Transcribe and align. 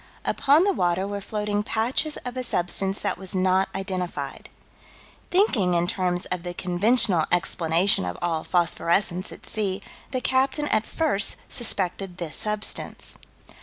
Upon 0.25 0.63
the 0.63 0.73
water 0.73 1.07
were 1.07 1.21
floating 1.21 1.61
patches 1.61 2.17
of 2.25 2.35
a 2.35 2.43
substance 2.43 3.01
that 3.01 3.19
was 3.19 3.35
not 3.35 3.69
identified. 3.75 4.49
Thinking 5.29 5.75
in 5.75 5.85
terms 5.85 6.25
of 6.31 6.41
the 6.41 6.55
conventional 6.55 7.25
explanation 7.31 8.03
of 8.05 8.17
all 8.19 8.43
phosphorescence 8.43 9.31
at 9.31 9.45
sea, 9.45 9.79
the 10.09 10.19
captain 10.19 10.67
at 10.69 10.87
first 10.87 11.35
suspected 11.49 12.17
this 12.17 12.35
substance. 12.35 13.15